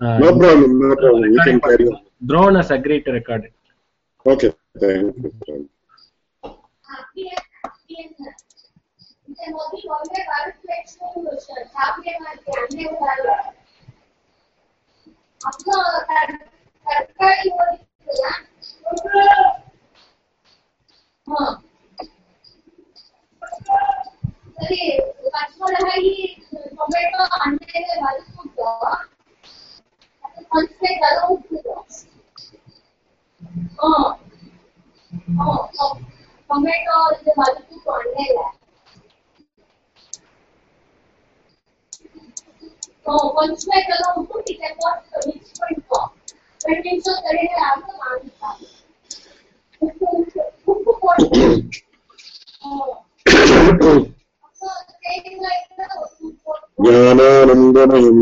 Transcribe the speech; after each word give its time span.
Uh, 0.00 0.18
no 0.18 0.38
problem, 0.38 0.78
no 0.80 0.94
problem. 0.94 1.32
You 1.32 1.40
can 1.42 1.60
carry 1.60 1.88
on. 1.88 2.02
Drone 2.24 2.54
has 2.54 2.70
agreed 2.70 3.04
to 3.04 3.12
record 3.12 3.44
it. 3.44 3.52
Okay, 4.24 4.52
thank 4.78 5.16
you. 5.16 5.70
ಸರಿ 24.58 24.82
ಕಚ್ಕೊಳ್ಳಿ 25.32 26.12
tomato 26.76 27.22
constraint 30.50 31.00
around 31.12 31.44
the 31.50 31.62
box. 31.64 32.06
Oh, 33.80 34.18
oh, 35.40 35.70
oh. 35.80 36.00
Tomato 36.50 36.94
is 37.14 37.24
the 37.24 37.32
multiple 37.36 37.80
one 37.84 38.04
Oh, 43.06 43.34
constraint 43.38 43.86
around 43.88 44.28
the 44.28 44.42
it 44.46 44.58
cannot 44.60 45.04
reach 45.26 45.48
point 45.58 45.84
form. 45.88 46.10
That 46.66 46.84
means 46.84 47.04
so 47.04 47.12
that 47.12 47.34
it 47.34 47.50
has 47.56 47.78
the 47.86 47.94
answer. 48.12 48.52
Oh. 52.64 53.04
so, 54.52 54.68
saying 55.04 55.38
like 55.40 55.64
the. 55.76 55.88
ஞானானந்தமயம் 56.84 58.20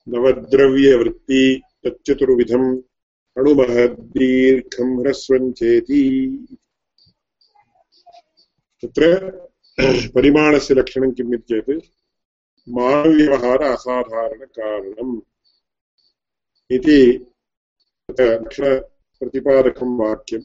नवद्रव्यवृत्ति 0.06 1.62
तच्चतुर्विधम् 1.84 2.68
अणुमहद्दीर्घं 3.38 4.88
ह्रस्वं 5.00 5.52
चेति। 5.52 6.02
तत्र 8.82 9.02
परिमाणस्य 10.14 10.74
लक्षणं 10.74 11.10
किम् 11.10 11.34
इति 11.34 11.44
चेत् 11.48 11.86
मानव्यवहार 12.68 13.62
असाधारणकारणम् 13.62 15.20
इति 16.70 17.00
लक्षणप्रतिपादकं 18.20 19.90
वाक्यं 19.98 20.42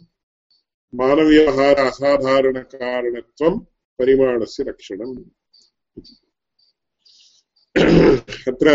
मानव्यवहार 0.94 1.80
असाधारणकारणत्वं 1.80 3.60
परिमाणस्य 4.00 4.64
लक्षणम्। 4.64 5.16
अत्र 8.48 8.68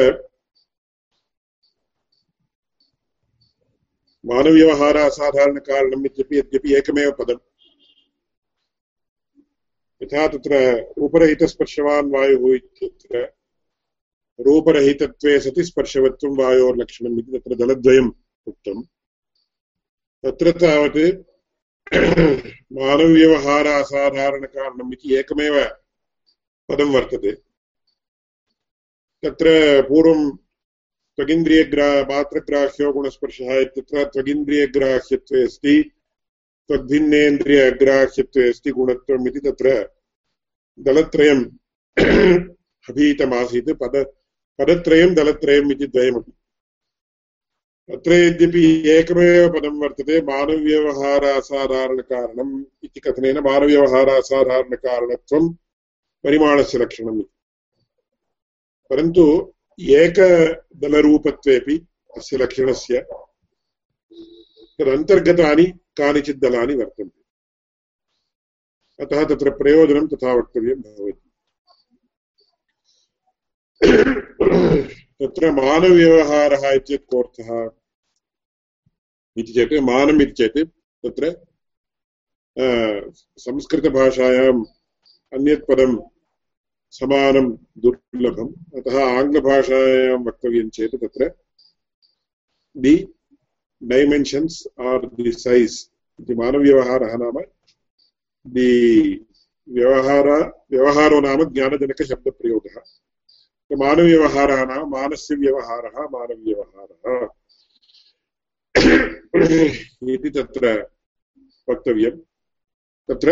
मानव्यवहार 4.27 4.97
असाधारणकारणम् 4.97 6.07
इत्यपि 6.07 6.39
यद्यपि 6.39 6.75
एकमेव 6.75 7.11
पदम्। 7.11 7.39
यथा 10.03 10.27
तत्र 10.29 10.79
रूपरहितस्पर्शवान् 10.99 12.13
वायुः 12.13 12.55
इत्यत्र 12.55 13.25
रूपरहितत्वे 14.41 15.41
सति 15.41 15.65
स्पर्शवत्वं 15.65 16.37
वायोर्लक्षणम् 16.37 17.19
इति 17.19 17.39
तत्र 17.39 17.55
दलद्वयम् 17.55 18.13
उक्तम्। 18.47 18.83
तत्र 20.25 20.51
तावत् 20.51 21.27
मानव्यवहार 22.73 23.67
असाधारणकारणम् 23.67 24.93
इति 24.93 25.15
एकमेव 25.15 25.65
पदं 26.69 26.93
वर्तते। 26.93 27.33
तत्र 29.23 29.49
पूर्वं 29.89 30.37
त्वगिन्द्रियग्रा 31.16 32.03
मात्रग्राह्यो 32.03 32.93
गुणस्पर्शः 32.93 33.60
इत्यत्र 33.60 34.04
त्वगिन्द्रियग्राह्यत्वे 34.04 35.44
अस्ति 35.44 35.93
त्वद्भिन्नेन्द्रियग्राह्यत्वे 36.69 38.48
अस्ति 38.48 38.71
गुणत्वम् 38.71 39.28
इति 39.28 39.38
तत्र 39.38 39.88
दलत्रयम् 40.81 41.44
अभीतमासीत्, 42.91 43.71
पद, 43.71 44.06
पदत्रयं 44.59 45.15
दलत्रयम् 45.15 45.72
इति 45.72 45.87
द्वयमपि। 45.87 46.32
अत्र 47.94 48.12
यद्यपि 48.12 48.88
एकमेव 48.88 49.53
पदं 49.53 49.81
वर्तते, 49.81 50.22
मानव्यवहारासाधारणकारणम् 50.22 52.65
इति 52.84 53.00
कथनेन 53.00 53.38
मानव्यवहारासाधारणकारणत्वं 53.38 55.54
परिमाणस्य 56.25 56.78
लक्षणम् 56.78 57.21
इति। 57.21 57.31
परन्तु 58.91 59.53
एकदलरूपत्वेपि 59.81 61.77
अस्य 62.17 62.37
लक्षणस्य 62.37 63.01
तदन्तर्गतानि 64.79 65.65
कानिचित् 65.97 66.39
दलानि 66.39 66.75
वर्तन्ते। 66.75 67.21
अतः 69.05 69.25
तत्र 69.25 69.51
प्रयोजनं 69.51 70.07
तथा 70.07 70.33
वक्तव्यं 70.35 70.81
भवति। 70.81 71.27
तत्र 75.21 75.51
मानव्यवहारः 75.53 76.71
इत्येतत् 76.71 77.07
कोऽर्थः? 77.07 77.51
इति 79.37 79.53
चेत् 79.53 79.73
मानम् 79.73 80.23
इति 80.23 80.33
चेत् 80.33 80.59
तत्र 81.07 81.25
संस्कृतभाषायाम् 83.39 84.65
अन्यत् 85.33 85.67
पदं 85.69 85.93
समानं 86.93 87.47
दुर्लभम्। 87.78 88.53
अतः 88.78 88.97
आङ्ग्लभाषायां 89.05 90.19
वक्तव्यं 90.25 90.69
चेत् 90.71 90.97
तत्र 90.97 91.31
दि 92.77 92.95
डैमेन्शन्स् 93.83 94.56
आर् 94.81 95.06
दि 95.06 95.33
सैस् 95.33 95.77
इति 96.21 96.34
मानव्यवहारः 96.34 97.12
नाम 97.17 97.37
दि 98.47 98.71
व्यवहार, 99.69 100.28
व्यवहारो 100.73 101.21
नाम 101.21 101.45
ज्ञानजनकशब्दप्रयोगः। 101.45 102.77
मानव्यवहारः 103.71 104.65
नाम 104.65 104.91
मानस्य 104.91 105.34
व्यवहारः 105.34 105.97
मानव्यवहारः 106.15 107.28
इति 110.15 110.31
तत्र 110.31 110.65
वक्तव्यं 111.69 112.16
तत्र 113.09 113.28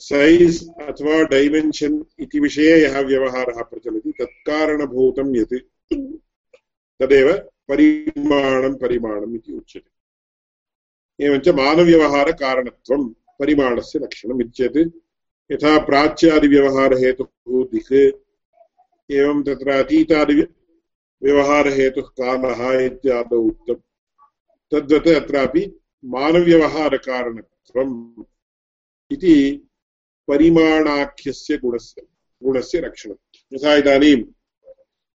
सैज् 0.00 0.58
अथवा 0.82 1.16
डैमेन्शन् 1.30 1.96
इति 2.22 2.40
विषये 2.40 2.76
यः 2.82 2.98
व्यवहारः 3.08 3.58
प्रचलति 3.62 4.12
तत्कारणभूतं 4.20 5.28
यत् 5.36 5.54
तदेव 7.00 7.28
परिमाणं 7.68 8.74
परिमाणम् 8.82 9.34
इति 9.36 9.52
उच्यते 9.52 9.90
एवञ्च 11.20 11.48
मानव्यवहारकारणत्वं 11.60 13.02
परिमाणस्य 13.40 13.98
लक्षणम् 13.98 14.42
इत्येत् 14.42 14.78
यथा 15.50 15.72
प्राच्यादिव्यवहारहेतुः 15.88 17.64
दिक् 17.72 17.92
एवं 19.10 19.38
तत्र 19.46 19.68
अतीतादिव्यवहारहेतुः 19.82 20.48
कालः 22.20 22.60
इत्यादौ 22.84 23.40
उक्तम् 23.48 23.85
तद्वत् 24.72 25.08
अत्रापि 25.08 25.62
मानव्यवहारकारणत्वम् 26.04 27.94
इति 29.12 29.34
परिमाणाख्यस्य 30.28 31.56
गुणस्य 31.56 32.02
गुणस्य 32.44 32.80
रक्षणं 32.80 33.14
यथा 33.52 33.74
इदानीम् 33.76 34.24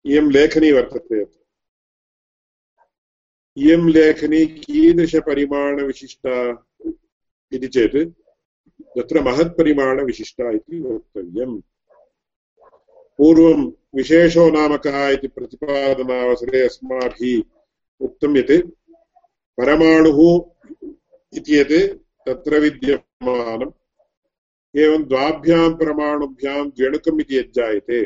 इयं 0.05 0.31
लेखनी 0.31 0.71
वर्तते 0.71 1.21
इयं 3.57 3.89
लेखनी 3.89 4.45
कीदृशपरिमाणविशिष्टा 4.45 6.35
इति 7.53 7.67
चेत् 7.67 7.97
तत्र 8.95 9.21
महत्परिमाणविशिष्टा 9.21 10.51
इति 10.51 10.79
वक्तव्यम्। 10.81 11.61
पूर्वं 13.17 13.59
विशेषो 13.95 14.49
नाम 14.51 14.77
कः 14.77 15.07
इति 15.09 15.27
प्रतिपादनावसरे 15.27 16.61
अस्माभिः 16.65 17.43
उक्तं 18.05 18.37
यत् 18.37 18.51
परमाणुः 19.61 20.49
इति 21.33 21.57
यत् 21.57 21.97
तत्र 22.25 22.59
विद्यमानम्। 22.59 23.71
एवं 24.77 25.03
द्वाभ्यां 25.03 25.73
परमाणुभ्यां 25.73 26.69
द्व्यणुकम् 26.69 27.21
इति 27.21 27.37
यज्जायते। 27.37 28.05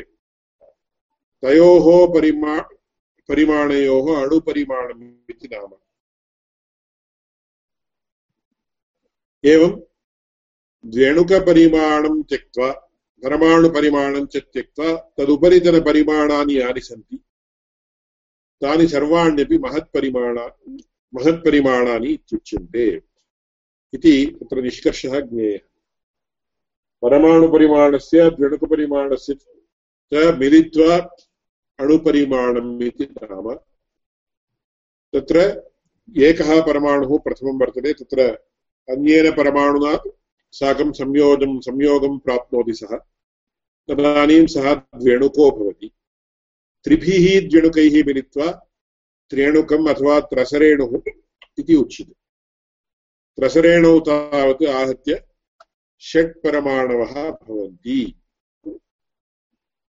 तयोः 1.42 2.14
परिमा, 2.14 2.60
परिमाणयोः 3.28 4.22
अणुपरिमाणम् 4.22 5.30
इति 5.30 5.48
नाम। 5.52 5.74
एवं 9.44 9.80
द्व्यणुकपरिमाणं 10.86 12.22
त्यक्त्वा, 12.22 12.72
परमाणुपरिमाणं 13.24 14.26
च 14.26 14.36
त्यक्त्वा 14.36 14.96
तदुपरितनपरिमाणानि 14.96 16.60
यानि 16.60 16.80
सन्ति, 16.80 17.16
तानि 18.62 18.88
सर्वाण्यपि 18.88 19.58
महत्परिमाणा 19.58 20.48
महत्परिमाणानि 21.16 22.06
इत्युच्यन्ते 22.06 23.02
इति 23.94 24.38
तत्र 24.40 24.62
निष्कर्षः 24.62 25.20
ज्ञेयः। 25.20 25.58
परमाणुपरिमाणस्य 27.02 28.30
द्व्यणुकपरिमाणस्य 28.30 29.34
च 29.34 30.36
मिलित्वा 30.38 30.96
अणुपरिमाणम् 31.80 32.82
इति 32.82 33.04
नाम। 33.04 33.54
तत्र 35.12 35.62
एकः 36.16 36.66
परमाणुः 36.66 37.18
प्रथमं 37.18 37.60
वर्तते, 37.60 37.92
तत्र 37.92 38.20
अन्येन 38.88 39.32
परमाणुना 39.32 40.10
साकं 40.52 40.92
संयोजं, 40.92 41.60
संयोगं 41.60 42.18
प्राप्नोति 42.18 42.74
सः। 42.74 42.96
तदानीं 43.88 44.46
सः 44.46 44.74
द्व्यणुको 44.74 45.50
भवति। 45.50 45.90
त्रिभिः 46.84 47.48
द्व्यणुकैः 47.48 48.04
मिलित्वा 48.06 48.65
त्र्यणुकम् 49.30 49.88
अथवा 49.90 50.18
त्रसरेणुः 50.32 50.92
इति 51.58 51.74
उच्यते 51.74 52.12
त्रसरेणौ 53.38 53.98
तावत् 54.08 54.64
आहत्य 54.68 55.20
षट् 56.02 56.36
परमाणवः 56.44 57.14
भवन्ति 57.30 57.98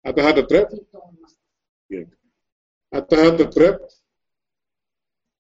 अतः 0.05 0.31
तत्र 0.37 0.57
अतः 2.93 3.29
तत्र 3.39 3.71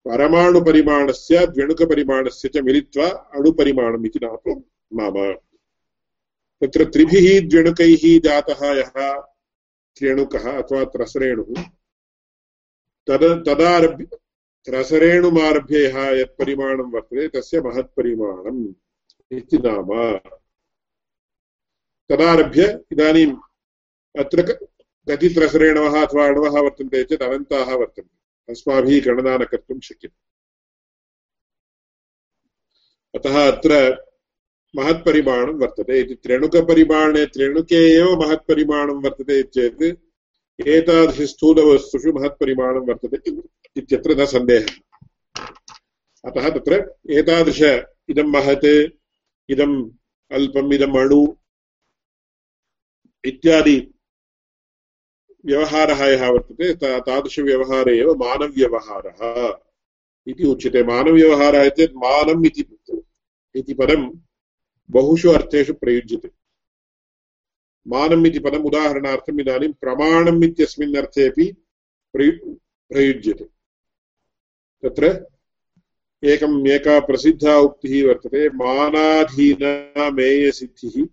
परमाणुपरिमाणस्य 0.06 1.46
द्व्यणुकपरिमाणस्य 1.46 2.48
च 2.54 2.62
मिलित्वा 2.64 3.06
अणुपरिमाणम् 3.38 4.06
इति 4.06 4.18
नाम 4.24 4.60
नाम 5.00 5.16
तत्र 6.62 6.84
त्रिभिः 6.94 7.26
द्व्यणुकैः 7.48 8.04
जातः 8.24 8.60
यः 8.78 8.92
त्र्यणुकः 9.96 10.50
अथवा 10.58 10.84
त्रसरेणुः 10.94 11.62
तद 13.06 13.44
तदारभ्य 13.48 14.04
त्रसरेणुमारभ्य 14.64 15.84
यः 15.84 16.20
यत् 16.20 16.38
परिमाणं 16.38 16.90
वर्तते, 16.90 17.28
तस्य 17.28 17.60
महत्परिमाणम् 17.60 18.74
इति 19.32 19.58
नाम। 19.58 20.18
तदारभ्य 22.08 22.84
इदानीम् 22.92 23.36
अत्र 24.18 24.42
कति 24.42 25.28
त्रसरेणवः 25.28 26.06
अथवा 26.06 26.26
अणवः 26.26 26.60
वर्तन्ते 26.60 27.04
चेत् 27.04 27.22
अनन्ताः 27.22 27.74
वर्तन्ते। 27.74 28.52
अस्माभिः 28.52 29.04
गणना 29.04 29.36
न 29.36 29.44
कर्तुं 29.44 29.80
शक्यते। 29.80 30.24
अतः 33.18 33.52
अत्र 33.52 33.72
महत्परिमाणं 34.76 35.52
वर्तते 35.52 36.00
इति। 36.00 36.14
त्रेणुकपरिमाणे 36.14 37.26
त्रेणुके 37.26 37.94
एव 37.98 38.20
महत्परिमाणं 38.20 39.02
वर्तते 39.02 39.42
चेत् 39.42 40.03
एतादृशस्थूलवस्तुषु 40.60 42.12
महत्परिमाणं 42.12 42.86
वर्तते 42.86 43.30
इत्यत्र 43.76 44.22
न 44.22 44.26
सन्देहः। 44.26 44.66
अतः 46.24 46.48
तत्र 46.50 46.94
एतादृश 47.10 47.62
इदं 48.08 48.28
महत् 48.30 48.66
इदम् 49.50 49.90
अल्पम् 50.32 50.72
इदम् 50.72 50.96
अणु 50.96 51.20
इत्यादि 53.24 53.76
व्यवहारः 55.46 56.04
यः 56.04 56.28
वर्तते 56.28 56.74
तादृशव्यवहारे 57.00 57.98
एव 58.00 58.14
मानव्यवहारः 58.14 59.20
इति 60.26 60.44
उच्यते। 60.44 60.82
मानव्यवहारः 60.82 61.68
चेत् 61.68 61.96
मानम् 61.96 62.46
इति 63.56 63.74
पदं 63.74 64.02
बहुषु 64.90 65.30
अर्थेषु 65.30 65.74
प्रयुज्यते। 65.74 66.43
मानम् 67.86 68.26
इति 68.26 68.38
पदम् 68.38 68.66
उदाहरणार्थम् 68.66 69.40
इदानीं 69.40 69.72
प्रमाणम् 69.80 70.44
इत्यस्मिन् 70.44 70.96
अर्थेपि 70.96 71.46
प्रयुज्यते 72.14 73.44
तत्र 74.82 75.08
एकम् 76.22 76.66
एका 76.68 76.98
प्रसिद्धा 77.06 77.56
उक्तिः 77.58 78.06
वर्तते 78.06 78.48
मानाधीना 78.62 80.10
मेयसिद्धिः 80.10 81.06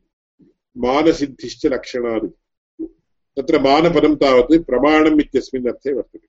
मानसिद्धिश्च 0.75 1.65
लक्षणादि 1.73 2.29
तत्र 3.37 3.59
मानपदं 3.59 4.15
तावत् 4.15 4.53
प्रमाणम् 4.67 5.21
इत्यस्मिन् 5.21 5.67
अर्थे 5.67 5.93
वर्तते 5.93 6.27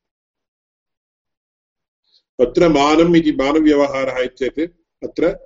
अत्र 2.38 2.68
मानम् 2.68 3.16
इति 3.16 3.32
मानव्यवहारः 3.32 4.18
इत्येत् 4.20 4.60
अत्र 5.02 5.36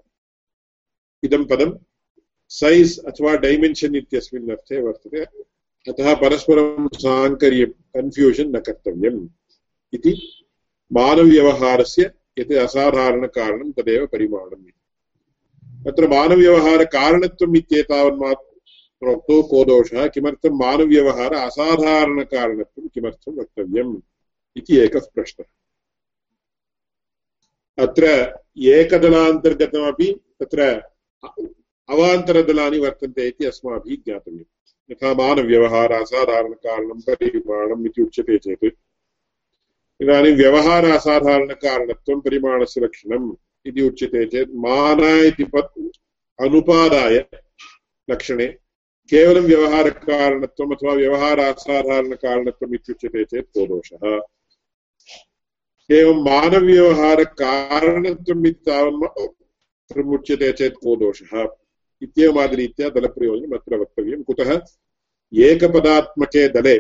इदं 1.23 1.45
पदं 1.45 1.71
सैज् 2.51 3.01
अथवा 3.07 3.37
डैमेन्शन् 3.37 3.97
इत्यस्मिन् 3.97 4.51
अर्थे 4.51 4.81
वर्तते। 4.83 5.25
अतः 5.91 6.15
परस्परं 6.15 6.89
साङ्कर्यं 6.95 7.71
कन्फ्यूषन् 7.95 8.53
न 8.53 8.61
कर्तव्यम् 8.61 9.29
इति 9.95 10.13
मानव्यवहारस्य 10.93 12.11
यत् 12.39 12.53
असाधारणकारणं 12.53 13.71
तदेव 13.71 14.07
परिमाणम् 14.07 14.67
अत्र 15.89 16.09
मानव्यवहारकारणत्वम् 16.09 17.57
इत्येतावन्मात्रोक्तो 17.57 19.43
को 19.43 19.65
दोषः 19.65 20.07
किमर्थं 20.07 20.51
मानव्यवहार 20.51 21.35
असाधारणकारणत्वं 21.35 22.87
किमर्थं 22.95 23.33
वक्तव्यम् 23.41 23.97
इति 24.57 24.77
एकः 24.77 25.07
प्रश्नः। 25.15 25.47
अत्र 27.83 28.05
एकदलान्तर्गतमपि 28.57 30.09
तत्र 30.41 30.83
अवान्तरदलानि 31.89 32.79
वर्तन्ते 32.79 33.29
इति 33.29 33.45
अस्माभिः 33.45 33.97
ज्ञातव्यम्। 33.97 34.91
यथा 34.91 35.15
मानव्यवहार 35.15 35.93
असाधारणकारणं, 35.93 37.01
परिमाणम् 37.01 37.87
इति 37.87 38.03
उच्यते 38.03 38.39
चेत्। 38.39 38.77
इदानीं 40.03 40.37
व्यवहार 40.37 40.85
असाधारणकारणत्वं 40.85 42.21
परिमाणस्य 42.21 42.81
लक्षणम् 42.81 43.35
इति 43.67 43.83
उच्यते 43.83 44.27
चेत् 44.27 44.55
मान 44.55 45.01
इति 45.01 45.45
पत् 45.45 45.97
अनुपादाय 46.41 47.25
लक्षणे 48.11 48.57
केवलं 49.11 49.41
व्यवहारकारणत्वम् 49.41 50.73
अथवा 50.73 50.93
व्यवहार 50.93 51.41
इत्युच्यते 52.75 53.25
चेत् 53.25 53.47
को 53.47 53.67
दोषः? 53.67 54.21
एवं 55.91 56.25
मानव्यवहारकारणत्वम् 56.25 58.47
इति 58.47 58.71
तावन् 58.71 60.15
उच्यते 60.15 60.53
चेत् 60.53 60.75
को 60.75 60.97
दोषः? 60.97 61.57
इत्येवमादिरीत्या 62.03 62.89
दलप्रयोजनम् 62.89 63.55
अत्र 63.55 63.77
वक्तव्यं 63.81 64.23
कुतः 64.23 64.51
एकपदात्मके 65.33 66.47
दले 66.49 66.77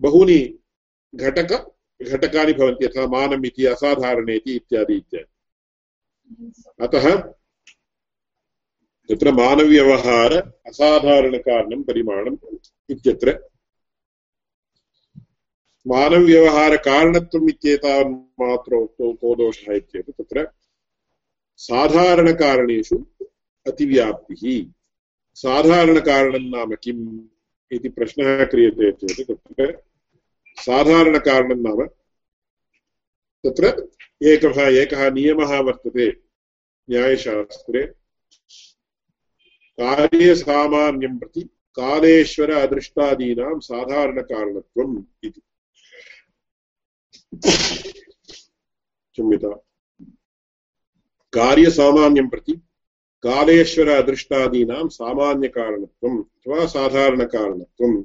बहूनि 0.00 0.40
घटक 1.14 1.52
घटकानि 2.00 2.52
भवन्ति 2.52 2.84
यथा 2.84 3.06
मानम् 3.06 3.46
इति 3.46 3.66
असाधारणेति 3.66 4.56
इत्यादि 4.56 4.96
इत्यादि 4.96 5.32
अतः 6.84 7.06
तत्र 9.08 9.30
मानव्यवहार 9.32 10.32
असाधारणकारणं 10.68 11.82
परिमाणम् 11.82 12.36
इत्यत्र 12.88 13.38
मानव्यवहारकारणत्वम् 15.86 17.48
इत्येतावन्मात्रोक्तौ 17.48 19.12
को 19.12 19.34
दोषः 19.34 19.72
इत्येतत् 19.72 20.20
तत्र 20.20 20.44
साधारणकारणेषु 21.60 22.96
अतिव्याप्तिः। 23.66 24.70
साधारणकारणं 25.34 26.50
नाम 26.50 26.74
किम् 26.74 27.28
इति 27.72 27.88
प्रश्नः 27.88 28.44
क्रियते 28.44 28.92
चेत् 28.92 29.30
तत्र 29.30 29.82
साधारणकारणं 30.56 31.62
नाम 31.62 31.86
तत्र 33.44 33.88
एकः 34.22 34.60
एकः 34.82 35.10
नियमः 35.10 35.60
वर्तते 35.60 36.08
न्यायशास्त्रे। 36.90 37.82
कार्यसामान्यं 39.80 41.18
प्रति 41.18 41.42
कालेश्वर 41.76 42.50
अदृष्टादीनां 42.50 43.60
साधारणकारणत्वम् 43.60 45.02
इति। 45.24 45.40
क्षम्यता 49.12 49.48
कार्यसामान्यं 51.32 52.28
प्रति 52.28 52.60
कालेश्वर 53.26 53.88
अदृष्टादीनां 53.88 54.88
सामान्यकारणत्वम् 54.88 56.18
अथवा 56.18 56.66
साधारणकारणत्वम् 56.66 58.02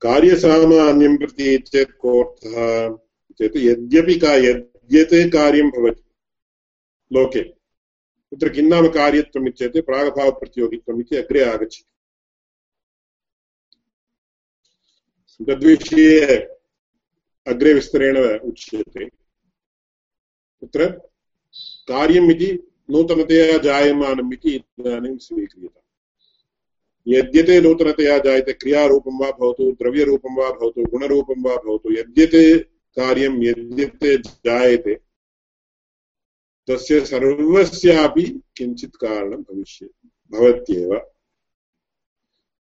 कार्यसामान्यं 0.00 1.16
प्रति 1.16 1.58
चेत् 1.58 1.92
कोऽर्थः? 1.92 2.96
चेत् 3.38 3.56
यद्यपि 3.56 4.18
का 4.18 4.34
यद्यत् 4.34 5.32
कार्यं 5.32 5.70
भवति 5.70 6.02
लोके, 7.12 7.42
तत्र 7.42 8.48
किं 8.48 8.62
नाम 8.62 8.88
कार्यत्वम् 8.88 9.48
इत्युक्ते 9.48 9.80
प्रागभावप्रतियोगित्वम् 9.80 11.00
इति 11.00 11.16
अग्रे 11.16 11.44
आगच्छति। 11.44 11.90
तद्विषये 15.44 16.53
अग्रे 17.46 17.74
विस्तरेण 17.74 18.38
उच्यते। 18.38 19.04
तत्र 20.62 20.90
कार्यम् 21.88 22.30
इति 22.30 22.72
नूतनतया 22.90 23.58
जायमानम् 23.58 24.32
इति 24.32 24.50
इदानीं 24.50 25.16
स्वीक्रियते। 25.16 25.84
यद्यते 27.06 27.60
नूतनतया 27.60 28.18
जायते 28.18 28.52
क्रियारूपं 28.52 29.20
वा 29.20 29.30
भवतु, 29.30 29.72
द्रव्यरूपं 29.72 30.36
वा 30.36 30.50
भवतु, 30.50 30.84
गुणरूपं 30.84 31.42
वा 31.42 31.56
भवतु, 31.56 31.92
यद्यते 31.92 32.58
कार्यं 32.96 33.42
यद्यते 33.42 34.18
जायते, 34.18 34.94
तस्य 36.70 37.04
सर्वस्यापि 37.06 38.42
किञ्चित् 38.56 38.96
कारणं 38.96 39.42
भविष्यति 39.42 40.10
भवत्येव। 40.32 40.96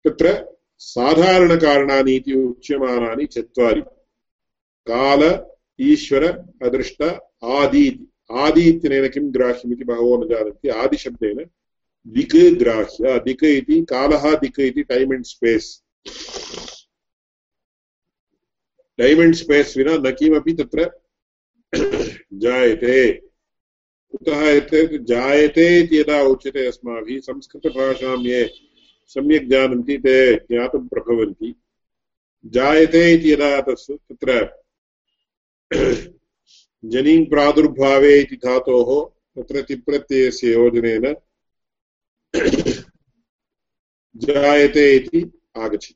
तत्र 0.08 0.58
साधारणकारणानि 0.78 2.16
इति 2.16 2.34
उच्यमानानि 2.34 3.26
चत्वारि। 3.26 3.84
काल 4.92 5.24
ईश्वर 5.80 6.24
अदृष्ट 6.64 7.04
आदि 7.52 7.86
आदि 8.40 8.62
इत्यनेन 8.70 9.08
किं 9.10 9.24
ग्राह्यमिति 9.34 9.84
बहवो 9.84 10.18
न 10.18 10.28
जानन्ति 10.30 10.70
आदिशब्देन 10.78 11.44
दिक् 12.06 12.36
ग्राह्य 12.60 13.18
दिक् 13.26 13.44
इति 13.46 13.82
कालः 13.90 14.34
दिक् 14.38 14.60
इति 14.60 14.84
time 14.84 15.14
and 15.14 15.26
space 15.26 15.68
time 19.00 19.22
and 19.22 19.36
space 19.36 19.78
विना 19.78 19.96
न 19.98 20.12
किमपि 20.14 20.54
तत्र 20.54 20.90
जायते 21.74 23.12
कुतः 24.14 24.60
चेत् 24.62 24.96
जायते 25.08 25.68
इति 25.80 26.00
यदा 26.00 26.22
उच्यते 26.24 26.66
अस्माभिः 26.68 27.20
संस्कृतभाषां 27.22 28.18
ये 28.22 28.46
सम्यक् 29.16 29.50
जानन्ति 29.50 29.98
ते 29.98 30.18
ज्ञातुं 30.36 30.88
प्रभवन्ति 30.88 31.54
जायते 32.54 33.12
इति 33.14 33.32
यदा 33.32 33.60
तत्र 33.62 34.42
जनीन् 36.86 37.26
प्रादुर्भावे 37.26 38.20
इति 38.20 38.36
धातोः 38.36 38.90
तत्र 39.36 39.62
तिप्रत्ययस्य 39.62 40.52
योजनेन 40.54 41.14
जायते 44.18 44.96
इति 44.96 45.22
आगच्छति। 45.58 45.96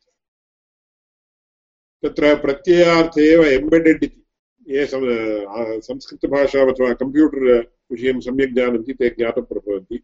तत्र 2.04 2.36
प्रत्ययार्थे 2.36 3.34
एव 3.34 3.44
एम्बेडेड् 3.46 4.04
इति। 4.04 4.26
ये 4.68 4.86
संस्कृतभाषा 4.86 6.62
अथवा 6.62 6.94
कम्प्यूटर् 6.94 7.66
विषयं 7.92 8.20
सम्यक् 8.20 8.56
जानन्ति, 8.56 8.94
ते 8.94 9.10
ज्ञातुं 9.10 9.42
प्रभवन्ति। 9.42 9.98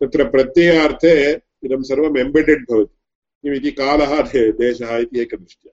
तत्र 0.00 0.30
प्रत्ययार्थे 0.30 1.32
इदं 1.32 1.82
सर्वम् 1.82 2.18
एम्बेडेड् 2.18 2.70
भवति। 2.70 2.96
किमिति 3.42 3.70
कालः 3.70 4.22
देशः 4.32 4.96
इति 4.96 5.20
एकदृष्ट्या। 5.20 5.72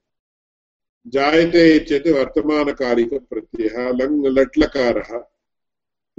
जायते 1.14 1.80
चेत् 1.80 2.08
वर्तमानकालिकप्रत्ययः 2.08 3.78
लङ्, 4.00 4.26
लट्लकारः। 4.38 5.12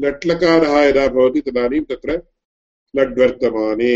लट्लकारः 0.01 0.75
यदा 0.85 1.07
भवति, 1.09 1.41
तदानीं 1.41 1.81
तत्र 1.81 2.23
लड्वर्तमाने 2.97 3.95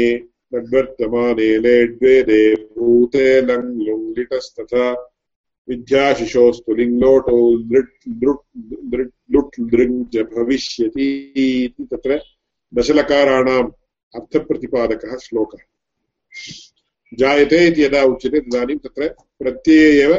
लड्वर्तमाने 0.55 1.49
लेड्वेदे 1.59 2.43
भूते 2.55 3.27
लङ् 3.41 3.71
लुङ् 3.87 4.15
लिटस्तथा 4.19 4.87
विद्याशिशोस्तु 5.69 6.75
लिङ्लोटौ 6.75 7.39
लुट् 9.33 9.61
लृङ् 9.73 9.97
भविष्यति 10.35 11.09
इति 11.67 11.85
तत्र 11.93 12.21
दशलकाराणाम् 12.75 13.71
अर्थप्रतिपादकः 14.15 15.17
श्लोकः। 15.17 15.63
जायते 17.15 17.67
इति 17.69 17.83
यदा 17.83 18.03
उच्यते, 18.03 18.41
तदानीं 18.41 18.77
तत्र 18.77 19.09
प्रत्यये 19.39 19.91
एव 20.03 20.13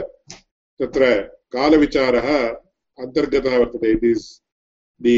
तत्र 0.80 1.22
कालविचारः 1.52 2.48
अन्तर्गतः 2.98 3.58
वर्तते 3.58 3.92
it 3.92 4.06
is 4.06 4.42
the 5.02 5.18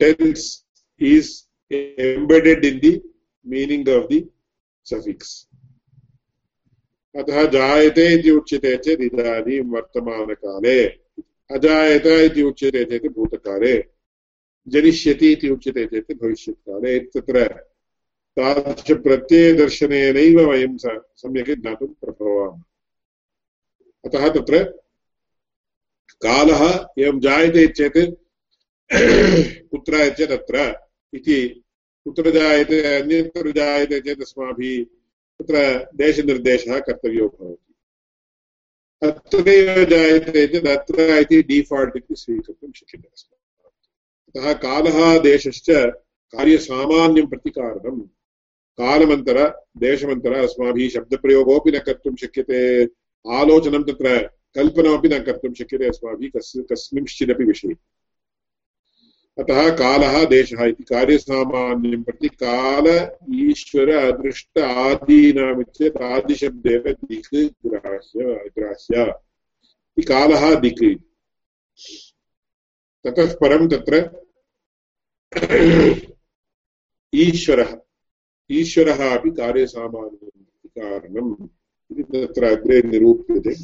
tense 0.00 0.64
is 1.00 1.46
embedded 1.70 2.64
in 2.64 2.80
the 2.80 3.02
meaning 3.46 3.88
of 3.88 4.08
the 4.08 4.24
suffix. 4.86 5.46
अतः 7.14 7.44
जायते 7.50 8.14
इति 8.14 8.30
उच्यते 8.30 8.76
चेत् 8.76 9.00
इदानीं 9.00 9.60
वर्तमानकाले। 9.60 10.78
अजायत 11.50 12.06
इति 12.06 12.42
उच्यते 12.42 12.84
चेत् 12.84 13.06
भूतकाले। 13.06 13.84
जनिष्यति 14.68 15.32
इति 15.32 15.48
उच्यते 15.48 15.86
चेत् 15.86 16.12
भविष्यत्काले। 16.22 16.98
तत्र 16.98 17.69
तादृशप्रत्ययदर्शनेनैव 18.38 20.50
वयं 20.50 20.76
सम्यक् 20.76 21.50
ज्ञातुं 21.50 21.86
प्रभवामः। 21.86 22.62
अतः 24.04 24.28
तत्र 24.28 24.80
कालः 26.24 26.88
एवं 26.98 27.20
जायते 27.20 27.66
चेत् 27.66 28.20
कुत्र 29.70 30.14
चेत् 30.14 30.50
इति 31.14 31.62
कुत्र 32.04 32.30
जायते, 32.30 33.00
अन्यत्र 33.00 33.50
जायते 33.50 34.00
चेत् 34.00 34.20
अस्माभिः 34.20 34.84
तत्र 35.40 35.88
देशनिर्देशः 35.94 36.78
कर्तव्यो 36.78 37.28
भवति। 37.28 37.74
अत्रैव 39.02 39.84
जायते 39.84 40.46
चेत् 40.46 40.66
अत्र 40.66 41.18
इति 41.18 41.42
डिफाल्ट् 41.42 41.96
इति 41.96 42.16
स्वीकर्तुं 42.16 42.72
शक्यते 42.72 43.08
अस्माभिः। 43.08 43.70
अतः 44.28 44.58
कालः 44.58 45.18
देशश्च 45.18 45.66
कार्यसामान्यं 46.32 47.26
प्रति 47.26 47.50
कारणं 47.50 48.19
कालमन्तर, 48.80 49.66
देशमन्तर 49.76 50.32
अस्माभिः 50.32 50.88
शब्दप्रयोगोऽपि 50.88 51.70
न 51.70 51.78
कर्तुं 51.78 52.16
शक्यते। 52.16 52.84
आलोचनं 53.30 53.82
तत्र, 53.82 54.18
कल्पनमपि 54.54 55.08
न 55.08 55.22
कर्तुं 55.22 55.54
शक्यते 55.54 55.84
अस्माभिः 55.84 56.30
कस्, 56.36 56.58
कस्मिंश्चिदपि 56.72 57.44
विषये। 57.44 57.74
अतः 59.38 59.70
कालः 59.76 60.24
देशः 60.24 60.64
इति 60.64 60.82
कार्यसामान्यं 60.82 62.02
प्रति 62.02 62.28
काल 62.28 63.10
ईश्वर 63.34 63.90
अदृष्ट 63.90 64.58
आदीनामित्येत् 64.58 65.96
आदिशब्देन 65.96 66.92
दिक् 66.92 67.52
ग्राह्य 67.66 68.50
ग्राह्य। 68.58 69.02
इति 69.98 70.02
कालः 70.02 70.54
दिक्। 70.54 70.98
ततः 73.06 73.34
परं 73.34 73.68
तत्र 73.68 74.20
ईश्वरः। 77.14 77.80
ईश्वरः 78.52 79.18
अपि 79.18 79.30
कार्यसामान्यं 79.30 80.44
कारणम् 80.68 81.48
इति 81.98 82.02
तत्र 82.02 82.44
अग्रे 82.44 82.82
निरूप्यते। 82.82 83.54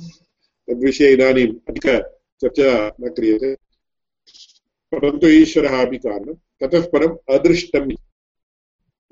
तद्विषये 0.69 1.13
इदानीम् 1.13 1.57
अधिकचर्चा 1.69 2.97
न 3.01 3.09
क्रियते। 3.09 3.55
परन्तु 4.93 5.27
ईश्वरः 5.27 5.87
अपि 5.87 5.99
कारणं 5.99 6.35
ततः 6.35 6.87
परम् 6.87 7.35
अदृष्टम् 7.35 7.93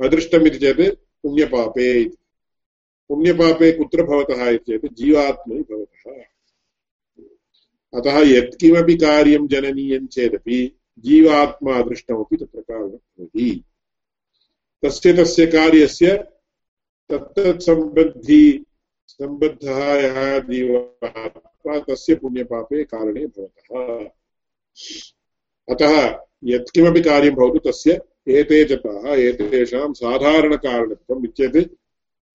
अदृष्टम् 0.05 0.47
इति 0.47 0.59
चेत् 0.59 0.97
पुण्यपापे 1.23 2.01
इति। 2.01 2.17
पुण्यपापे 3.09 3.73
कुत्र 3.73 4.03
भवतः 4.03 4.49
इति 4.49 4.89
चेत् 4.89 5.49
भवतः। 5.49 6.11
अतः 7.95 8.37
यत्किमपि 8.37 8.95
कार्यं 8.95 9.47
जननीयं 9.47 10.07
चेदपि 10.07 10.79
जीवात्मा 10.99 11.83
दृष्टमपि 11.83 12.37
तत्र 12.37 12.61
कारणं 12.61 12.89
भवति। 12.89 13.65
तस्य 14.85 15.13
तस्य 15.13 15.47
कार्यस्य 15.47 16.17
तत्तत्सम्बद्धि 17.11 18.65
सम्बद्धः 19.09 19.79
यः 19.95 20.39
जीवः 20.39 21.79
तस्य 21.89 22.15
पुण्यपापे 22.15 22.85
कारणे 22.85 23.27
भवतः। 23.27 24.05
अतः 25.69 26.19
यत्किमपि 26.45 27.01
कार्यं 27.01 27.35
भवतु 27.35 27.71
तस्य 27.71 28.01
एते 28.29 28.65
जताः 28.65 29.15
एतेषां 29.15 29.93
साधारणकारणत्वम् 29.93 31.25
इत्येत् 31.25 31.57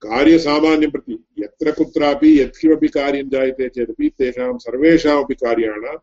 कार्यसामान्यं 0.01 0.91
प्रति 0.91 1.23
यत्र 1.39 1.71
कुत्रापि 1.71 2.39
यत्किमपि 2.41 2.87
कार्यं 2.87 3.29
जायते 3.29 3.69
चेदपि 3.69 4.09
तेषां 4.09 4.57
सर्वेषामपि 4.57 5.35
कार्याणां 5.35 5.97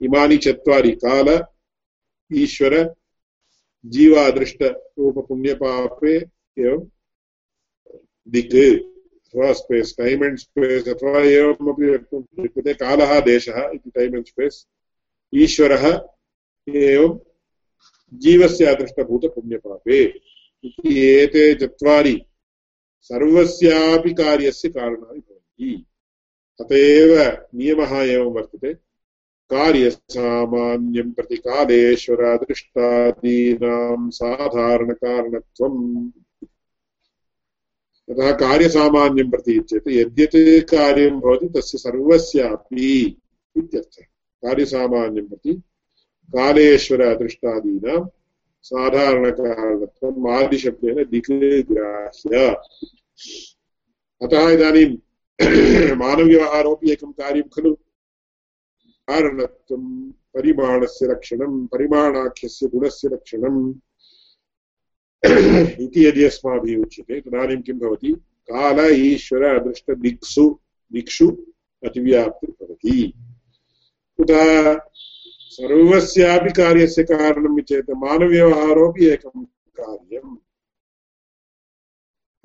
इमानि 0.00 0.36
चत्वारि, 0.36 0.92
काल, 1.04 1.28
ईश्वर 2.32 2.94
जीवादृष्टरूपपुण्यपापे 3.86 6.24
एवं 6.58 6.88
दिक् 8.28 8.54
अथवा 8.54 9.52
स्पेस् 9.52 9.96
टैम् 9.96 10.24
एण्ड् 10.24 10.38
स्पेस् 10.38 10.88
अथवा 10.88 11.18
एवमपि 11.18 11.90
वक्तुं 11.90 12.22
शक्यते, 12.22 12.74
कालः, 12.74 13.20
देशः 13.20 13.70
इति 13.74 13.90
टैम् 13.90 14.14
एण्ड् 14.14 14.26
स्पेस् 14.26 14.66
ईश्वरः 15.34 16.00
एवं 16.74 17.18
जीवस्य 18.14 18.64
अदृष्टभूतपुण्यपापे। 18.64 20.20
इति 20.64 21.00
एते 21.00 21.54
चत्वारि 21.54 22.22
सर्वस्यापि 23.00 24.14
कार्यस्य 24.14 24.68
कारणानि 24.68 25.18
भवन्ति। 25.18 25.86
अत 26.60 26.72
एव 26.72 27.38
नियमः 27.54 28.02
एवं 28.02 28.32
वर्तते। 28.32 28.83
कार्यसामान्यं 29.50 31.12
प्रति 31.12 31.36
साधारणकारणत्वम्। 34.10 36.10
यतः 38.10 38.32
कार्यसामान्यं 38.32 39.30
प्रति 39.30 39.60
चेत् 39.60 39.88
यद्यत् 39.88 40.70
कार्यं 40.70 41.20
भवति, 41.20 41.48
तस्य 41.48 41.78
सर्वस्यापि 41.78 43.16
इत्यर्थः। 43.56 44.06
कार्यसामान्यं 44.44 45.28
प्रति 45.28 45.62
कालेश्वर 46.30 47.00
अदृष्टादीनां 47.00 48.08
साधारणकारणत्वम् 48.62 50.28
आदिशब्देन 50.28 50.94
दिक् 50.94 51.30
अतः 54.22 54.50
इदानीं 54.50 55.94
मानव्यवहारोपि 55.94 56.90
एकं 56.90 57.12
कार्यं 57.12 57.42
खलु। 57.42 57.76
कारणत्वं 59.10 60.10
परिमाणस्य 60.10 61.06
रक्षणं, 61.06 61.66
परिमाणाख्यस्य 61.66 62.66
गुणस्य 62.66 63.08
रक्षणम्। 63.08 63.74
इति 65.80 66.06
यदि 66.06 66.24
अस्माभिः 66.24 66.82
उच्यते, 66.82 67.20
तदानीं 67.20 67.62
किं 67.62 67.78
भवति? 67.78 68.12
काल, 68.50 68.80
ईश्वर 68.90 69.42
अदृष्टदिक्सु 69.42 70.58
दिक्षु 70.92 71.36
अतिव्याप्तिर्भवति 71.84 73.12
कुतः 74.16 74.78
सर्वस्यापि 75.50 76.52
कार्यस्य 76.52 77.02
कारणं 77.02 77.62
चेत् 77.62 77.90
मानव्यवहारोपि 77.90 79.06
एकं 79.06 79.44
कार्यम्। 79.80 80.36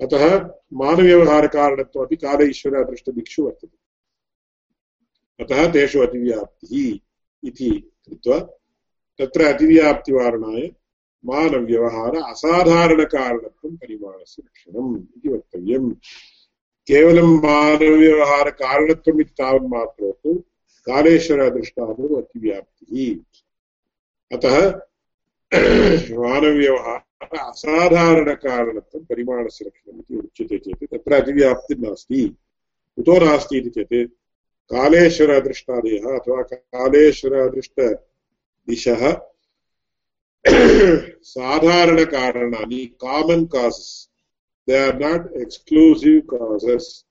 अतः 0.00 0.50
मानव्यवहारकारणत्वमपि 0.72 2.16
काल, 2.16 2.48
ईश्वर 2.48 2.74
अदृष्टदिक्षु 2.74 3.42
वर्तते। 3.42 3.79
अतः 5.40 5.72
तेषु 5.72 6.00
अतिव्याप्तिः 6.00 6.98
इति 7.48 7.70
कृत्वा 8.06 8.38
तत्र 9.18 9.44
अतिव्याप्तिवारणाय 9.44 10.70
मानव्यवहार 11.24 12.16
असाधारणकारणत्वं 12.30 13.76
परिमाणस्य 13.76 14.42
लक्षणम् 14.46 14.96
इति 15.16 15.28
वक्तव्यम्। 15.28 15.90
केवलं 16.86 17.28
मानव्यवहारकारणत्वम् 17.36 19.20
इति 19.20 19.34
तावन्मात्रोतु 19.38 20.34
कालेश्वरदृष्टादौ 20.86 22.16
अतिव्याप्तिः। 22.16 23.16
अतः 24.36 24.70
मानव्यवहार 26.22 27.00
असाधारणकारणत्वं 27.38 29.04
परिमाणस्य 29.04 29.64
लक्षणम् 29.64 29.98
इति 29.98 30.16
उच्यते 30.16 30.58
चेत् 30.58 30.94
तत्र 30.94 31.12
अतिव्याप्तिर्नास्ति 31.14 32.36
कुतो 32.96 33.24
नास्ति 33.24 33.58
इति 33.58 33.70
चेत् 33.70 34.19
कालेश्वरदृष्टादयः 34.72 36.18
अथवा 36.18 36.42
कालेश्वरदृष्टदिशः 36.42 39.20
साधारणकारणानि 41.22 42.86
common 42.86 43.46
causes 43.46 44.08
they 44.68 44.78
are 44.78 45.00
not 45.00 45.36
exclusive 45.36 46.20
causes 46.34 47.04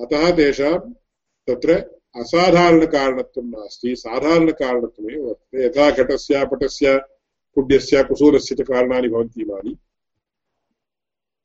अतः 0.00 0.36
तेषां 0.36 0.78
तत्र 1.48 1.80
असाधारणकारणत्वं 2.16 3.44
नास्ति। 3.44 3.96
साधारणकारणत्वमेव 3.96 5.28
वर्तते। 5.28 5.66
यथा 5.66 5.90
घटस्य, 5.90 6.44
पटस्य 6.44 7.00
कुड्यस्य 7.54 8.04
कुसूरस्य 8.04 8.54
च 8.54 8.60
कारणानि 8.60 9.08
भवन्ति 9.08 9.42
इमानि। 9.42 9.76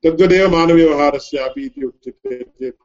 तद्वदेव 0.03 0.49
मानव्यवहारस्यापि 0.49 1.65
इति 1.65 1.85
उच्यते 1.85 2.43
चेत् 2.43 2.77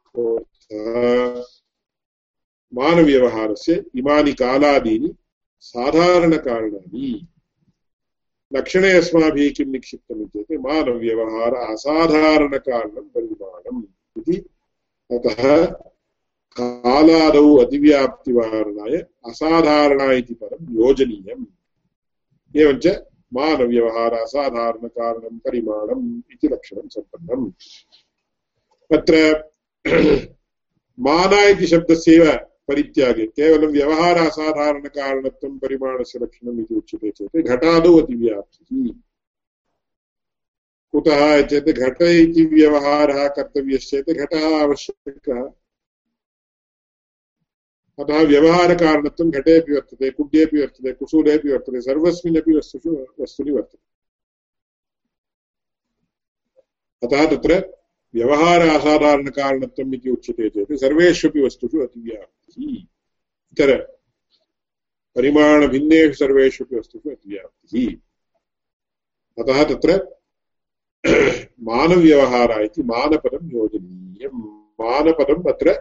मानव्यवहारस्य 2.73 3.83
इमानि 3.95 4.33
कालादीनि 4.33 5.13
साधारणकारणानि 5.61 7.27
लक्षणे 8.53 8.91
अस्माभिः 8.91 9.51
किं 9.57 9.65
निक्षिप्तम् 9.65 10.25
चेत् 10.25 10.51
मानव्यवहार 10.51 11.73
असाधारणकारणं 11.73 13.01
परिमाणम् 13.01 13.83
इति। 14.17 14.37
अतः 15.11 15.65
कालादौ 16.59 17.57
अतिव्याप्तिवारणाय 17.57 18.97
असाधारणा 19.25 20.13
इति 20.13 20.33
पदं 20.33 20.63
योजनीयम्। 20.71 21.45
एवञ्च 22.55 22.87
मानव्यवहार 23.33 24.13
असाधारणकारणं 24.13 25.37
परिमाणम् 25.37 26.21
इति 26.31 26.47
लक्षणं 26.47 26.87
सम्पन्नम्। 26.87 27.51
अत्र 28.97 29.43
मान 30.97 31.33
इति 31.33 31.67
शब्दस्यैव 31.67 32.52
परित्यागे। 32.67 33.25
केवलं 33.25 33.67
व्यवहार 33.67 34.17
असाधारणकारणत्वं 34.17 35.57
परिमाणस्य 35.57 36.19
लक्षणम् 36.19 36.59
इति 36.59 36.75
उच्यते 36.75 37.11
चेत् 37.11 37.47
घटादौ 37.47 38.01
अतिव्याप्तिः 38.01 38.93
कुतः 40.91 41.41
चेत् 41.41 41.69
घट 41.69 42.01
इति 42.01 42.45
व्यवहारः 42.45 43.27
कर्तव्यश्चेत् 43.27 44.09
घटः 44.09 44.61
आवश्यकः। 44.61 45.41
अतः 47.99 48.21
व्यवहारकारणत्वं 48.21 49.29
घटेपि 49.29 49.73
वर्तते 49.73 50.09
कुड्येपि 50.09 50.61
वर्तते 50.61 50.91
कुसूलेपि 50.91 51.51
वर्तते, 51.51 51.81
सर्वस्मिन्नपि 51.81 52.57
वस्तुषु, 52.57 53.05
वस्तुनि 53.21 53.51
वर्तते। 53.51 53.93
अतः 57.07 57.35
तत्र 57.35 57.53
व्यवहार 58.15 58.61
असाधारणकारणत्वम् 58.61 59.93
इति 59.95 60.09
उच्यते 60.09 60.49
चेत् 60.49 60.73
सर्वेष्वपि 60.73 61.41
वस्तुषु 61.41 61.79
अतिव्याप्तिः 61.79 62.42
इतर 62.59 63.77
परिमाणभिन्नेषु 65.15 66.13
सर्वेष्वपि 66.13 66.75
वस्तुषु 66.75 67.09
अतिव्याप्तिः। 67.09 67.91
अतः 69.43 69.63
तत्र 69.63 70.17
मानव्यवहार 71.61 72.63
इति 72.63 72.83
मानपदं 72.83 73.51
योजनीयं 73.51 74.37
मानपदम् 74.81 75.47
अत्र 75.47 75.73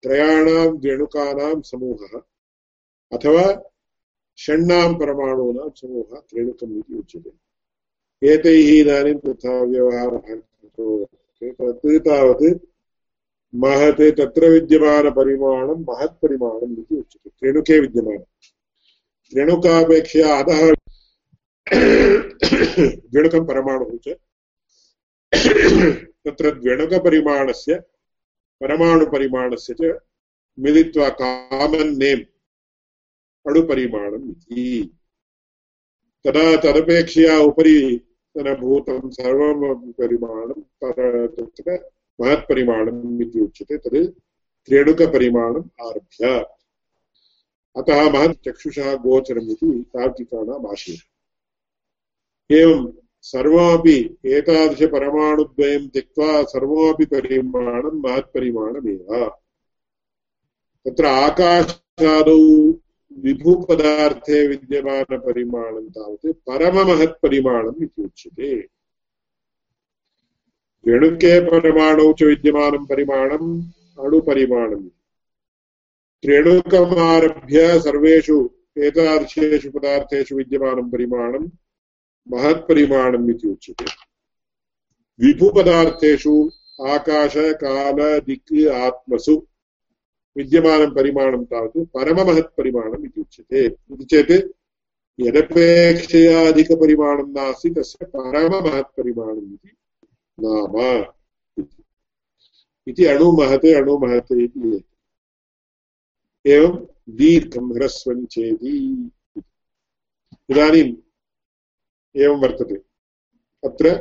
त्रयाणां 0.03 0.81
रेणुकानां 0.81 1.61
समूहः। 1.61 2.21
अथवा 3.13 3.63
षण्णां 4.39 4.95
परमाणूनां 4.95 5.71
समूहः 5.77 6.21
त्रेणुकम् 6.21 6.79
इति 6.79 6.95
उच्यते। 6.95 7.31
एतैः 8.29 8.81
इदानीं 8.81 9.15
तथा 9.15 9.63
व्यवहारः 9.63 10.41
तावत् 11.99 12.70
महत् 13.55 14.01
तत्र 14.01 14.49
विद्यमानपरिमाणं 14.49 15.85
महत्परिमाणम् 15.89 16.79
इति 16.79 16.97
उच्यते। 16.97 17.31
त्रेणुके 17.31 17.81
विद्यमानं। 17.81 18.23
त्रेणुकापेक्षया 19.31 20.39
अधः 20.39 20.73
द्वेणुकं 23.07 23.47
परमाणुः 23.47 23.99
च। 24.05 24.09
तत्र 26.27 26.51
द्वेणुकपरिमाणस्य, 26.51 27.75
परमाणुपरिमाणस्य 28.61 29.75
च 29.75 29.99
मिलित्वा 30.59 31.09
कामन् 31.09 31.99
नेम् 31.99 32.21
अणुपरिमाणम् 33.47 34.31
इति। 34.31 34.95
तदा 36.27 36.57
तदपेक्षया 36.57 37.39
उपरि 37.39 38.01
भूतं 38.39 39.11
सर्वं 39.11 39.93
परिमाणं 39.93 40.61
तत्र 40.63 41.91
महत्परिमाणम् 42.21 43.23
इति 43.23 43.41
उच्यते 43.41 43.77
तद् 43.77 44.13
त्रेणुकपरिमाणम् 44.67 45.87
आरभ्य। 45.87 46.47
अतः 47.77 48.11
महत् 48.11 48.49
चक्षुषः 48.49 48.95
गोचरम् 48.95 49.51
इति 49.51 49.85
तार्किकाणाम् 49.89 50.67
आशयः। 50.67 50.99
एवं 52.57 52.93
सर्वमपि 53.23 54.17
एतादृशपरमाणुद्वयं 54.27 55.89
त्यक्त्वा 55.89 56.43
सर्वमपि 56.43 57.05
परिमाणं 57.05 58.01
महत्परिमाणमेव। 58.01 59.31
तत्र 60.87 61.05
आकाशादौ 61.05 62.73
विभुपदार्थे 63.19 64.49
विद्यमानपरिमाणं 64.49 65.89
तावत् 65.89 66.27
परममहत्परिमाणम् 66.27 67.83
इति 67.83 68.03
उच्यते 68.03 68.80
रेणुके 70.89 71.41
परमाणौ 71.41 72.13
च 72.13 72.23
विद्यमानं 72.23 72.87
परिमाणम् 72.87 73.63
अणुपरिमाणम्। 74.01 74.89
त्रेणुकमारभ्य 76.23 77.81
सर्वेषु 77.81 78.51
एतादृशेषु 78.79 79.71
पदार्थेषु 79.71 80.37
विद्यमानं 80.37 80.91
परिमाणं 80.91 81.51
महत्परिमाणम् 82.29 83.31
इति 83.31 83.49
उच्यते। 83.49 83.85
विभुपदार्थेषु 85.21 86.51
आकाश, 86.87 87.35
काल, 87.37 88.21
दिक्, 88.21 88.69
आत्मसु 88.69 89.47
विद्यमानं 90.37 90.95
परिमाणं 90.95 91.45
तावत् 91.45 91.79
परममहत्परिमाणम् 91.79 93.05
इति 93.05 93.21
उच्यते। 93.21 93.65
इति 93.65 94.05
चेत् 94.05 94.49
यदपेक्षया 95.21 96.49
अधिकपरिमाणं 96.49 97.31
नास्ति, 97.31 97.71
तस्य 97.71 98.07
परममहत्परिमाणम् 98.07 99.53
इति 99.53 99.77
नाम 100.43 101.05
इति 102.89 103.05
अणुमहत् 103.05 103.67
अणुमहत् 103.67 104.33
इति 104.33 104.85
एवं 106.47 106.87
दीर्घं 107.09 107.75
ह्रस्वं 107.77 108.27
चेति 108.27 109.11
इदानीम् 110.51 110.97
एवं 112.17 112.41
वर्तते। 112.41 112.75
अत्र 113.69 113.95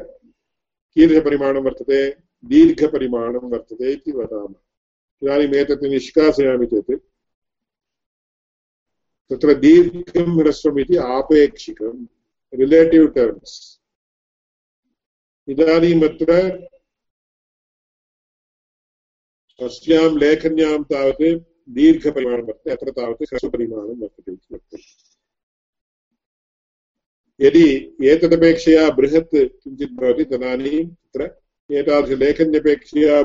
कीदृशपरिमाणं 0.95 1.61
वर्तते? 1.61 2.11
दीर्घपरिमाणं 2.45 3.49
वर्तते 3.49 3.93
इति 3.93 4.11
वदामः। 4.11 4.59
इदानीम् 5.23 5.55
एतत् 5.55 5.83
निष्कासयामि 5.83 6.65
चेत्। 6.65 6.91
तत्र 9.29 9.53
दीर्घं 9.53 10.39
ह्रस्वम् 10.41 10.79
इति 10.79 10.95
आपेक्षिकं 10.95 12.05
रिलेटिव् 12.53 13.07
टर्म्स् 13.07 13.78
इदानीम् 15.53 16.03
अत्र 16.07 16.31
अस्यां 19.59 20.07
लेखन्यां 20.23 20.77
तावत् 20.91 21.23
दीर्घपरिमाणं 21.77 22.43
वर्तते 22.49 22.71
अत्र 22.75 22.91
तावत् 22.97 23.23
ह्रस्वपरिमाणं 23.31 23.95
वर्तते 24.01 24.31
इति 24.33 24.55
वक्तुम् 24.55 24.87
यदि 27.39 27.65
एतदपेक्षया 28.11 28.89
बृहत् 28.99 29.35
किञ्चित् 29.35 29.97
भवति 29.99 30.23
तदानीं 30.31 30.85
तत्र 30.85 31.29
एतादृशलेखन्यपेक्षया 31.69 33.19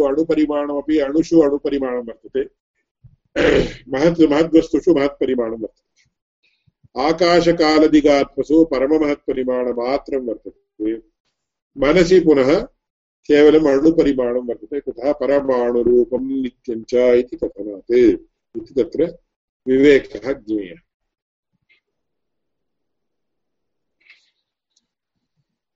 अणुपरिमाणमपि 0.07 0.99
अणुषु 0.99 1.41
अणुपरिमाणं 1.41 1.97
वर्तते। 1.97 2.49
महत् 3.89 4.21
महद्वस्तुषु 4.21 4.95
महत्परिमाणं 4.95 5.53
वर्तते। 5.53 5.88
आकाशकालदिगात्मसु 6.96 8.64
परममहत्परिमाणमात्रं 8.64 10.27
वर्तते। 10.27 10.96
मनसि 11.79 12.20
पुनः 12.20 12.61
केवलम् 13.27 13.66
अणुपरिमाणं 13.66 14.46
वर्तते, 14.46 14.81
कुतः 14.81 15.12
परमाणुरूपं 15.12 16.42
नित्यं 16.42 16.83
च 16.83 16.94
इति 16.94 17.37
कथनात्। 17.37 17.92
इति 18.57 18.74
तत्र 18.74 19.18
विवेकः 19.66 20.33
ज्ञेयः। 20.33 20.77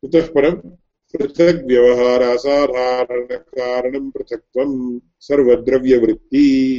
इतः 0.04 0.32
परं? 0.32 0.76
पृथग्व्यवहार 1.12 2.22
असाधारणकारणं 2.22 4.10
पृथक्त्वं 4.10 5.00
सर्वद्रव्यवृत्ति 5.20 6.78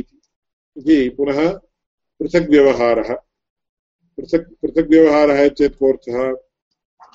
इति 0.78 1.10
पुनः 1.10 1.58
पृथग्व्यवहारः। 2.19 3.17
पृथक् 4.17 4.62
पृथग्व्यवहारः 4.62 5.47
चेत् 5.49 5.76
कोऽर्थः? 5.76 6.36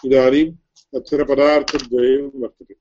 इदानीम् 0.04 0.56
अत्र 0.96 1.24
पदार्थद्वयं 1.24 2.40
वर्तते। 2.40 2.74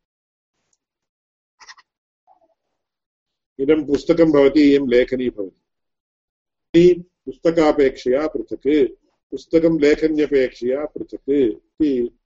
इदं 3.60 3.86
पुस्तकं 3.86 4.32
भवति, 4.32 4.62
इयं 4.62 4.88
लेखनी 4.88 5.30
भवति। 5.30 7.06
पुस्तकापेक्षया 7.25 8.27
पृथक्, 8.27 8.88
पुस्तकं 9.32 9.82
लेखन्यपेक्षया 9.82 10.86
पृथक् 10.86 11.30
इति 11.30 12.19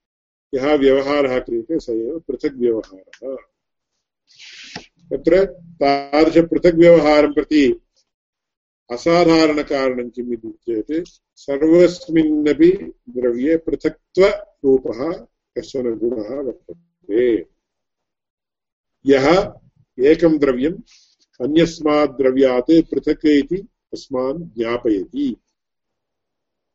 यः 0.55 0.73
व्यवहारः 0.73 1.39
क्रियते, 1.39 1.79
स 1.79 1.89
एव 1.89 2.19
पृथक् 2.19 2.53
व्यवहारः 2.53 3.35
तत्र 5.11 5.45
तादृशपृथग्व्यवहारं 5.61 7.33
प्रति 7.33 7.81
असाधारणकारणं 8.91 10.09
किम् 10.09 10.33
इति 10.33 10.49
चेत् 10.49 11.07
सर्वस्मिन्नपि 11.35 12.71
द्रव्ये 13.09 13.57
पृथक्त्वरूपः 13.57 15.25
कश्चन 15.57 15.95
गुणः 15.95 16.41
वर्तते। 16.41 17.45
यः 19.05 19.53
एकं 19.99 20.37
द्रव्यम् 20.37 20.81
अन्यस्मात् 21.41 22.17
द्रव्यात् 22.17 22.71
पृथक् 22.91 23.25
इति 23.25 23.67
अस्मान् 23.93 24.43
ज्ञापयति। 24.43 25.35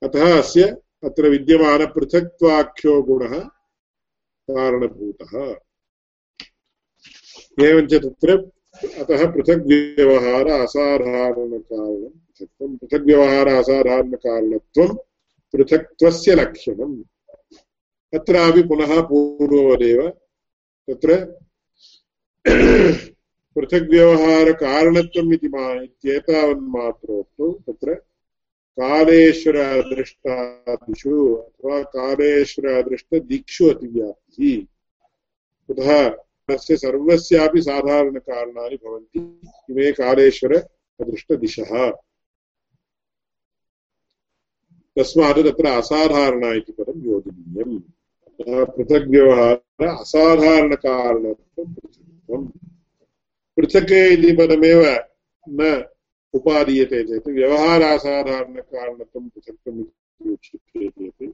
अतः 0.02 0.38
अस्य 0.38 0.62
अत्र 1.04 1.28
विद्यमानपृथक्त्वाख्यो 1.28 3.02
गुणः 3.02 3.38
कारणभूतः। 4.50 5.56
एवञ्च 7.64 7.94
तत्र 7.94 8.55
अतः 8.84 9.30
पृथग्व्यवहार 9.30 10.46
असाधारणकारणं 10.46 12.08
पृथक्त्वं 12.08 12.76
पृथग्व्यवहार 12.76 13.48
असाधारणकारणत्वं 13.48 14.96
पृथक्त्वस्य 15.52 16.34
लक्षणम्। 16.34 17.02
अत्रापि 18.14 18.62
पुनः 18.62 19.00
पूर्ववदेव 19.00 20.10
तत्र 20.88 21.24
पृथग्व्यवहारकारणत्वम् 23.54 25.32
इति 25.32 25.48
मा 25.48 25.82
इत्येतावन्मात्रोक्तौ 25.82 27.52
तत्र 27.52 27.94
कालेश्वरादृष्टादिषु 28.80 31.34
अथवा 31.34 31.82
कालेश्वरादृष्टदिक्षु 31.82 33.70
अतिव्याप्तिः। 33.70 34.64
कुतः 35.66 36.25
तस्य 36.50 36.76
सर्वस्यापि 36.76 37.62
साधारणकारणानि 37.62 38.76
भवन्ति। 38.76 39.40
इमे 39.70 39.92
कालेश्वर 39.92 40.68
अदृष्टदिशः 41.00 41.92
तस्मात् 44.96 45.38
तत्र 45.38 45.66
असाधारणा 45.66 46.54
इति 46.54 46.72
पदं 46.72 47.04
योजनीयम्। 47.04 47.80
अतः 48.26 48.64
पृथग्व्यवहार 48.64 49.86
असाधारणकारणत्वं 49.86 51.74
पृथक्त्वम्। 51.74 52.48
पृथक् 53.56 53.92
इति 53.92 54.36
पदमेव 54.36 55.04
न 55.48 55.84
उपादीयते 56.34 57.04
चेत् 57.04 57.28
व्यवहारासाधारणकारणत्वं 57.28 59.28
पृथक्त्वम् 59.28 59.80
इति 59.80 60.30
उच्यते 60.30 60.88
चेत् 60.88 61.32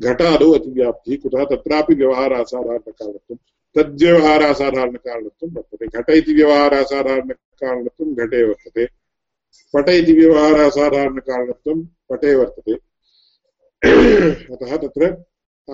घटादौ 0.00 0.52
अतिव्याप्तिः। 0.52 1.16
कुतः 1.16 1.44
तत्रापि 1.44 1.94
व्यवहारासाधारणकारणत्वं 1.94 3.36
तद्व्यवहारासाधारणकारणत्वं 3.76 5.52
वर्तते। 5.52 5.86
घट 5.86 6.10
इति 6.10 6.34
व्यवहारासाधारणकारणत्वं 6.34 8.14
घटे 8.14 8.44
वर्तते। 8.44 8.86
पट 9.72 9.88
इति 9.88 10.12
व्यवहारासाधारणकारणत्वं 10.12 11.84
पटे 12.08 12.34
वर्तते। 12.34 12.74
अतः 14.54 14.76
तत्र 14.76 15.14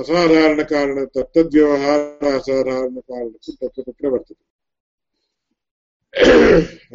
असाधारणकारण 0.00 1.04
तत्तद्व्यवहारासाधारणकारणत्वं 1.04 3.54
तत्र 3.62 3.82
तत्र 3.82 4.09
वर्तते। 4.09 4.44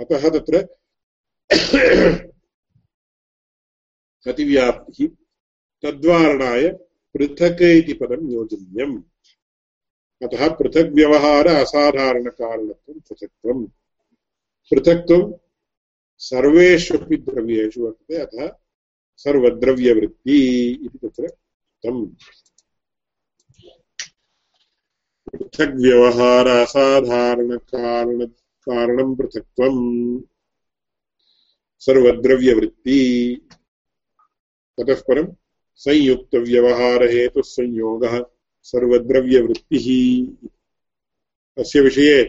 अतः 0.01 0.29
तत्र 0.29 0.57
अतिव्याप्तिः 4.27 5.07
तद्वारणाय 5.83 6.69
पृथक् 7.13 7.61
इति 7.61 7.93
पदं 7.93 8.31
योजनीयम्। 8.31 9.01
अतः 10.23 10.55
पृथग्व्यवहार 10.55 11.47
असाधारणकारणत्वं 11.47 12.99
पृथक्त्वम् 12.99 13.67
पृथक्त्वं। 14.71 15.34
सर्वेष्वपि 16.17 17.17
द्रव्येषु 17.17 17.81
वर्तते, 17.81 18.15
अतः 18.15 18.55
सर्वद्रव्यवृत्ति 19.17 20.69
इति 20.86 20.97
तत्र 20.97 21.23
उक्तम्। 21.23 22.07
पृथग्व्यवहार 25.38 26.47
असाधारणकारण 26.47 28.25
कारणं 28.65 29.15
पृथक्त्वम् 29.15 30.21
सर्वद्रव्यवृत्ति। 31.79 33.01
ततः 34.79 35.01
परं 35.01 35.34
संयुक्तव्यवहारहेतुः 35.75 37.41
संयोगः। 37.45 38.25
सर्वद्रव्यवृत्तिः। 38.63 39.88
अस्य 41.58 41.82
विषये 41.82 42.24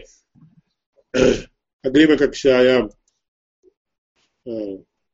अग्रिमकक्षायां 1.85 2.81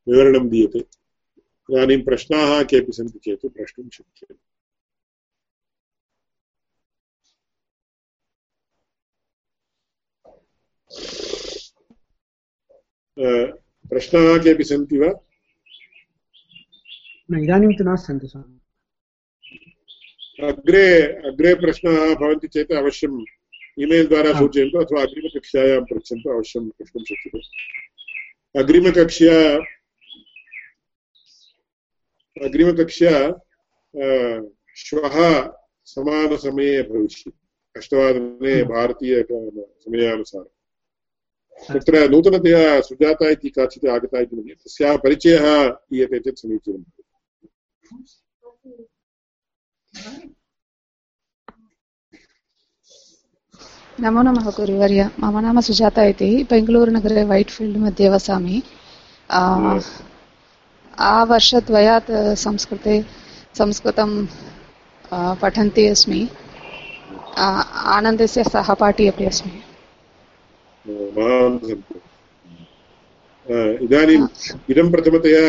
विवरणं 0.08 0.50
दीयते। 0.50 0.80
इदानीं 0.80 2.02
प्रश्नाः 2.04 2.64
केऽपि 2.64 2.92
सन्ति 2.92 3.20
चेत् 3.20 3.46
प्रष्टुं 3.46 3.90
शक्यते। 3.90 4.36
प्रश्नाः 13.90 14.38
केऽपि 14.44 14.64
सन्ति 14.64 14.98
वा? 14.98 15.12
इदानीं 17.44 17.78
तु 17.78 17.84
नास्ति 17.84 18.08
सन्ति 18.08 18.28
स्वामि। 18.28 18.59
अग्रे 20.48 20.84
अग्रे 21.28 21.54
प्रश्नाः 21.56 22.14
भवन्ति 22.16 22.48
चेत् 22.48 22.72
अवश्यम् 22.72 23.16
ईमेल् 23.84 24.08
द्वारा 24.08 24.32
सूचयन्तु 24.40 24.78
अथवा 24.80 25.02
अग्रिमकक्षायां 25.02 25.82
पृच्छन्तु 25.86 26.30
अवश्यं 26.30 26.70
प्रष्टुं 26.70 27.04
शक्यते। 27.04 27.40
अग्रिमकक्षा 28.60 29.36
अग्रिमकक्षा 32.48 33.16
श्वः 34.84 35.16
समानसमये 35.86 36.82
भविष्यति। 36.84 37.38
अष्टवादने 37.76 38.54
भारतीयसमयानुसारम् 38.72 40.56
तत्र 41.74 41.94
नूतनतया 42.10 42.64
सुजाता 42.82 43.30
इति 43.30 43.50
काचित् 43.50 43.86
आगता 43.96 44.20
इति 44.22 44.36
मन्ये। 44.36 44.56
तस्याः 44.56 44.96
परिचयः 45.04 45.46
दीयते 45.68 46.20
चेत् 46.20 46.40
समीचीनं 46.40 46.84
नमो 54.00 54.22
नमः 54.22 54.50
गुरुवर्य। 54.50 55.10
मम 55.20 55.38
नाम 55.40 55.60
सुजाता 55.62 56.04
इति। 56.04 56.30
बेङ्गलूरुनगरे 56.50 57.24
वैट् 57.24 57.50
फील्ड् 57.50 57.78
मध्ये 57.78 58.10
वसामि। 58.10 58.62
आवर्षद्वयात् 61.08 62.12
संस्कृते 62.40 62.96
संस्कृतं 63.58 64.12
पठन्ती 65.42 65.88
अस्मि। 65.88 66.22
आनन्दस्य 67.38 68.44
सहपाठी 68.44 69.08
अपि 69.08 69.26
अस्मि। 69.26 69.58
इदानीम् 73.86 74.28
इदं 74.70 74.92
प्रथमतया 74.92 75.46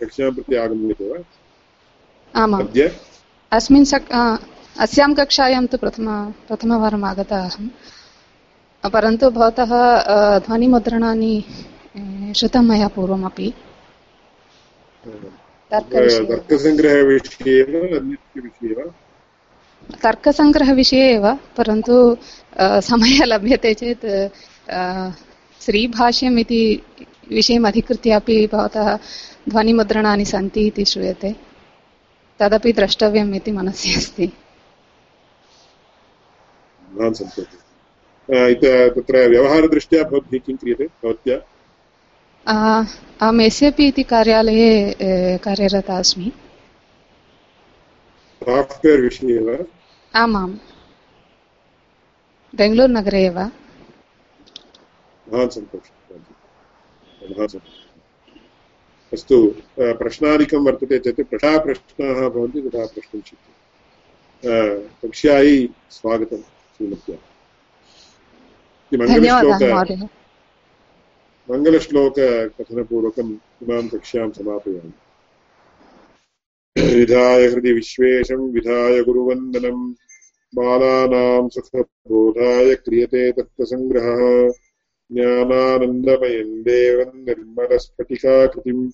कक्षां 0.00 0.30
प्रति 0.34 0.54
आगम्यते 0.56 1.04
वा? 1.10 1.18
आमाम्। 2.34 2.68
अस्मिन् 3.56 3.84
सक् 3.92 4.12
अस्यां 4.84 5.10
कक्षायां 5.18 5.64
तु 5.72 5.76
प्रथम 5.82 6.06
प्रथमवारम् 6.48 7.04
आगता 7.10 7.38
अहं। 7.48 7.66
परन्तु 8.94 9.30
भवतः 9.36 9.72
ध्वनिमुद्रणानि 10.46 11.34
श्रुतं 12.38 12.64
मया 12.68 12.88
पूर्वमपि। 12.94 13.48
तर्कसङ्ग्रहविषये 20.04 21.04
एव 21.14 21.26
परन्तु 21.56 21.94
समयः 22.88 23.24
लभ्यते 23.32 23.72
चेत् 23.80 24.06
श्रीभाष्यम् 25.64 26.38
इति 26.42 26.62
विषयम् 27.36 27.66
अधिकृत्य 27.70 28.10
अपि 28.20 28.36
भवतः 28.52 28.88
ध्वनिमुद्रणानि 29.48 30.24
सन्ति 30.34 30.66
इति 30.66 30.84
श्रूयते। 30.92 31.30
तदपि 32.42 32.72
द्रष्टव्यम् 32.80 33.34
इति 33.36 33.52
मनसि 33.52 33.94
अस्ति। 33.96 34.26
महान् 36.94 37.14
सन्तोषः 37.14 37.60
तत्र 38.94 39.28
व्यवहारदृष्ट्या 39.30 40.02
भवद्भिः 40.10 40.40
किं 40.46 40.56
क्रियते? 40.56 40.86
भवत्या? 41.04 41.36
अहम् 42.46 43.40
एस् 43.42 43.62
ए 43.62 43.70
पि 43.76 43.86
इति 43.88 44.02
कार्यालये 44.12 44.70
कार्यरता 45.44 45.98
अस्मि। 45.98 46.30
साफ्ट्वेर् 48.42 49.00
विषये 49.02 49.38
वा? 49.46 49.56
आमाम्। 50.14 50.54
बेङ्गलूरुनगरे 52.54 53.22
एव। 53.26 53.38
महान् 55.26 55.50
सन्तोषः 55.50 55.94
महान् 57.22 57.48
सन्तोषः 57.48 57.91
अस्तु 59.12 59.38
प्रश्नादिकं 59.78 60.64
वर्तते 60.64 60.98
चेत् 60.98 61.20
तथा 61.34 61.58
प्रश्नाः 61.64 62.28
भवन्ति 62.28 62.60
तथा 62.60 62.84
प्रष्टुं 62.86 63.20
शक्यते। 63.20 63.52
कक्ष्यायै 65.02 65.68
स्वागतं 65.90 66.40
श्रीमत्या। 66.74 67.16
मङ्गलश्लोक 68.92 69.62
मङ्गलश्लोककथनपूर्वकम् 71.50 73.32
इमां 73.62 73.88
कक्ष्यां 73.88 74.30
समापयामि। 74.30 74.92
विधाय 76.96 77.46
हृदि 77.46 77.72
विश्वेशं 77.72 78.50
विधाय 78.52 79.02
गुरुवन्दनं। 79.02 79.78
बालानां 80.56 81.48
सुखबोधाय 81.48 82.74
क्रियते 82.74 83.32
तत्त्वसङ्ग्रहः। 83.32 84.52
ज्ञानानन्दमयं 85.12 86.62
देवम् 86.62 87.24
निर्मलस्फटिकाकृतिम् 87.24 88.90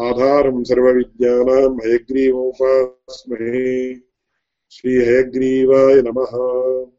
आधारम् 0.00 0.64
सर्वविद्यानां 0.64 1.86
हयग्रीवोपास्महे। 1.86 3.96
श्रीहयग्रीवाय 4.70 6.02
नमः। 6.02 6.97